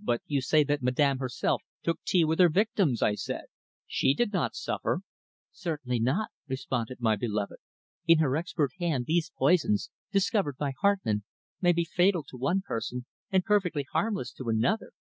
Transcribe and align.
"But 0.00 0.22
you 0.26 0.40
say 0.40 0.62
that 0.62 0.84
Madame 0.84 1.18
herself 1.18 1.62
took 1.82 1.98
tea 2.04 2.24
with 2.24 2.38
her 2.38 2.48
victims?" 2.48 3.02
I 3.02 3.16
said. 3.16 3.46
"She 3.88 4.14
did 4.14 4.32
not 4.32 4.54
suffer." 4.54 5.00
"Certainly 5.50 5.98
not," 5.98 6.28
responded 6.46 6.98
my 7.00 7.16
beloved. 7.16 7.58
"In 8.06 8.18
her 8.18 8.36
expert 8.36 8.70
hand 8.78 9.06
these 9.06 9.32
poisons, 9.36 9.90
discovered 10.12 10.58
by 10.58 10.74
Hartmann, 10.80 11.24
may 11.60 11.72
be 11.72 11.82
fatal 11.84 12.22
to 12.28 12.36
one 12.36 12.62
person 12.64 13.06
and 13.32 13.44
perfectly 13.44 13.84
harmless 13.92 14.32
to 14.34 14.48
another. 14.48 14.92